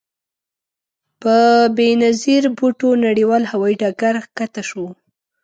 [1.21, 1.35] په
[1.77, 4.89] بې نظیر بوټو نړیوال هوايي ډګر کښته شوو.